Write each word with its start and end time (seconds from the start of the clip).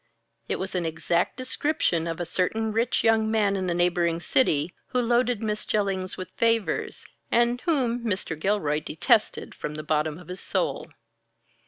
It 0.49 0.55
was 0.57 0.73
an 0.73 0.83
exact 0.83 1.37
description 1.37 2.07
of 2.07 2.19
a 2.19 2.25
certain 2.25 2.73
rich 2.73 3.03
young 3.03 3.29
man 3.29 3.55
in 3.55 3.67
the 3.67 3.73
neighboring 3.75 4.19
city, 4.19 4.73
who 4.87 4.99
loaded 4.99 5.43
Miss 5.43 5.63
Jellings 5.63 6.17
with 6.17 6.31
favors, 6.37 7.05
and 7.31 7.61
whom 7.65 8.03
Mr. 8.03 8.35
Gilroy 8.35 8.79
detested 8.79 9.53
from 9.53 9.75
the 9.75 9.83
bottom 9.83 10.17
of 10.17 10.27
his 10.29 10.41
soul. 10.41 10.89